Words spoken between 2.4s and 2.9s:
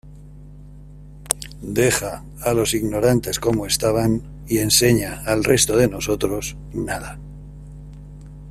a los